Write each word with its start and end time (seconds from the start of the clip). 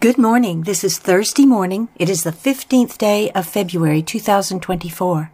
Good 0.00 0.16
morning. 0.16 0.62
This 0.62 0.84
is 0.84 0.96
Thursday 0.96 1.44
morning. 1.44 1.88
It 1.96 2.08
is 2.08 2.22
the 2.22 2.30
15th 2.30 2.98
day 2.98 3.32
of 3.32 3.48
February 3.48 4.00
2024. 4.00 5.32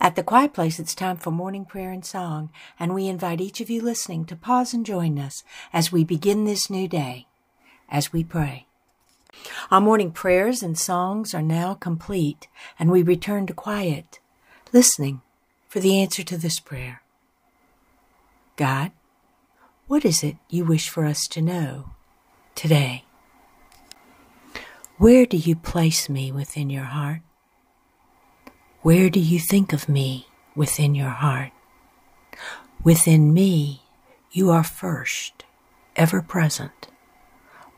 At 0.00 0.16
the 0.16 0.24
Quiet 0.24 0.52
Place, 0.52 0.80
it's 0.80 0.96
time 0.96 1.16
for 1.16 1.30
morning 1.30 1.64
prayer 1.64 1.92
and 1.92 2.04
song, 2.04 2.50
and 2.76 2.92
we 2.92 3.06
invite 3.06 3.40
each 3.40 3.60
of 3.60 3.70
you 3.70 3.80
listening 3.80 4.24
to 4.24 4.34
pause 4.34 4.74
and 4.74 4.84
join 4.84 5.16
us 5.16 5.44
as 5.72 5.92
we 5.92 6.02
begin 6.02 6.44
this 6.44 6.70
new 6.70 6.88
day, 6.88 7.28
as 7.88 8.12
we 8.12 8.24
pray. 8.24 8.66
Our 9.70 9.80
morning 9.80 10.10
prayers 10.10 10.64
and 10.64 10.76
songs 10.76 11.32
are 11.32 11.40
now 11.40 11.74
complete, 11.74 12.48
and 12.80 12.90
we 12.90 13.04
return 13.04 13.46
to 13.46 13.54
quiet, 13.54 14.18
listening 14.72 15.22
for 15.68 15.78
the 15.78 16.02
answer 16.02 16.24
to 16.24 16.36
this 16.36 16.58
prayer. 16.58 17.02
God, 18.56 18.90
what 19.86 20.04
is 20.04 20.24
it 20.24 20.34
you 20.50 20.64
wish 20.64 20.88
for 20.88 21.04
us 21.04 21.28
to 21.28 21.40
know 21.40 21.90
today? 22.56 23.04
Where 25.02 25.26
do 25.26 25.36
you 25.36 25.56
place 25.56 26.08
me 26.08 26.30
within 26.30 26.70
your 26.70 26.84
heart? 26.84 27.22
Where 28.82 29.10
do 29.10 29.18
you 29.18 29.40
think 29.40 29.72
of 29.72 29.88
me 29.88 30.28
within 30.54 30.94
your 30.94 31.10
heart? 31.10 31.50
Within 32.84 33.34
me, 33.34 33.82
you 34.30 34.50
are 34.50 34.62
first, 34.62 35.44
ever 35.96 36.22
present. 36.22 36.86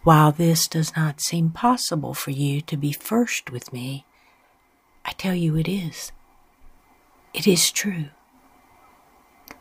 While 0.02 0.32
this 0.32 0.68
does 0.68 0.94
not 0.94 1.22
seem 1.22 1.48
possible 1.48 2.12
for 2.12 2.30
you 2.30 2.60
to 2.60 2.76
be 2.76 2.92
first 2.92 3.50
with 3.50 3.72
me, 3.72 4.04
I 5.06 5.12
tell 5.12 5.34
you 5.34 5.56
it 5.56 5.66
is. 5.66 6.12
It 7.32 7.48
is 7.48 7.70
true. 7.70 8.10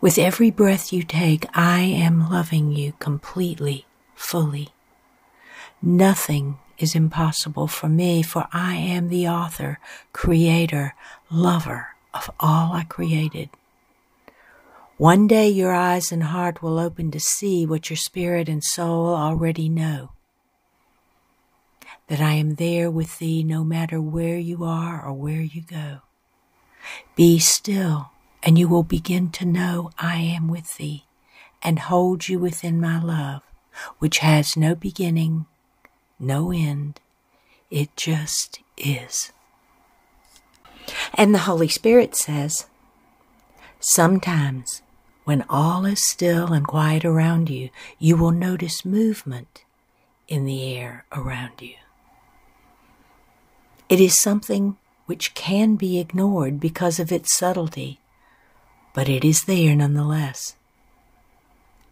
With 0.01 0.17
every 0.17 0.51
breath 0.51 0.91
you 0.91 1.03
take, 1.03 1.45
I 1.53 1.79
am 1.79 2.29
loving 2.29 2.73
you 2.73 2.91
completely, 2.99 3.85
fully. 4.15 4.67
Nothing 5.81 6.57
is 6.77 6.95
impossible 6.95 7.67
for 7.67 7.89
me, 7.89 8.21
for 8.23 8.47
I 8.51 8.75
am 8.75 9.09
the 9.09 9.27
author, 9.27 9.79
creator, 10.11 10.95
lover 11.31 11.89
of 12.13 12.29
all 12.39 12.73
I 12.73 12.83
created. 12.83 13.49
One 14.97 15.27
day 15.27 15.49
your 15.49 15.73
eyes 15.73 16.11
and 16.11 16.23
heart 16.23 16.61
will 16.61 16.79
open 16.79 17.11
to 17.11 17.19
see 17.19 17.65
what 17.65 17.89
your 17.89 17.97
spirit 17.97 18.47
and 18.47 18.63
soul 18.63 19.07
already 19.13 19.67
know. 19.67 20.11
That 22.07 22.21
I 22.21 22.33
am 22.33 22.55
there 22.55 22.91
with 22.91 23.17
thee 23.19 23.43
no 23.43 23.63
matter 23.63 23.99
where 23.99 24.37
you 24.37 24.63
are 24.63 25.03
or 25.03 25.13
where 25.13 25.41
you 25.41 25.61
go. 25.61 25.99
Be 27.15 27.39
still, 27.39 28.11
and 28.43 28.59
you 28.59 28.67
will 28.67 28.83
begin 28.83 29.31
to 29.31 29.45
know 29.45 29.91
I 29.97 30.17
am 30.17 30.47
with 30.47 30.77
thee 30.77 31.05
and 31.63 31.79
hold 31.79 32.27
you 32.27 32.39
within 32.39 32.79
my 32.79 33.01
love, 33.01 33.41
which 33.99 34.19
has 34.19 34.57
no 34.57 34.75
beginning 34.75 35.45
no 36.19 36.51
end. 36.51 36.99
It 37.69 37.95
just 37.95 38.59
is. 38.77 39.31
And 41.13 41.33
the 41.33 41.39
Holy 41.39 41.67
Spirit 41.67 42.15
says, 42.15 42.67
Sometimes, 43.79 44.81
when 45.25 45.43
all 45.49 45.85
is 45.85 46.07
still 46.07 46.53
and 46.53 46.65
quiet 46.65 47.05
around 47.05 47.49
you, 47.49 47.69
you 47.99 48.17
will 48.17 48.31
notice 48.31 48.85
movement 48.85 49.63
in 50.27 50.45
the 50.45 50.75
air 50.75 51.05
around 51.11 51.61
you. 51.61 51.75
It 53.89 53.99
is 53.99 54.19
something 54.19 54.77
which 55.05 55.33
can 55.33 55.75
be 55.75 55.99
ignored 55.99 56.59
because 56.59 56.99
of 56.99 57.11
its 57.11 57.37
subtlety, 57.37 57.99
but 58.93 59.09
it 59.09 59.25
is 59.25 59.43
there 59.43 59.75
nonetheless. 59.75 60.55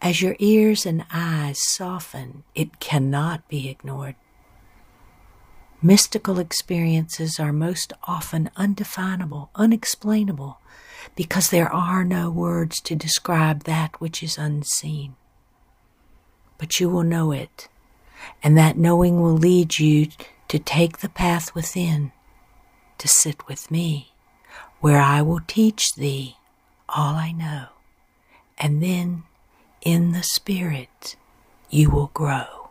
As 0.02 0.20
your 0.20 0.34
ears 0.40 0.84
and 0.84 1.04
eyes 1.12 1.62
soften, 1.62 2.42
it 2.56 2.80
cannot 2.80 3.48
be 3.48 3.68
ignored. 3.68 4.16
Mystical 5.80 6.40
experiences 6.40 7.38
are 7.38 7.52
most 7.52 7.92
often 8.02 8.50
undefinable, 8.56 9.50
unexplainable, 9.54 10.58
because 11.14 11.50
there 11.50 11.72
are 11.72 12.02
no 12.04 12.30
words 12.30 12.80
to 12.80 12.96
describe 12.96 13.62
that 13.62 14.00
which 14.00 14.24
is 14.24 14.36
unseen. 14.36 15.14
But 16.58 16.80
you 16.80 16.90
will 16.90 17.04
know 17.04 17.30
it, 17.30 17.68
and 18.42 18.58
that 18.58 18.76
knowing 18.76 19.22
will 19.22 19.36
lead 19.36 19.78
you 19.78 20.08
to 20.48 20.58
take 20.58 20.98
the 20.98 21.08
path 21.08 21.54
within, 21.54 22.10
to 22.98 23.06
sit 23.06 23.46
with 23.46 23.70
me, 23.70 24.12
where 24.80 25.00
I 25.00 25.22
will 25.22 25.40
teach 25.46 25.94
thee 25.94 26.38
all 26.88 27.14
I 27.14 27.30
know, 27.30 27.66
and 28.58 28.82
then 28.82 29.22
in 29.84 30.12
the 30.12 30.22
Spirit 30.22 31.16
you 31.70 31.90
will 31.90 32.10
grow. 32.14 32.61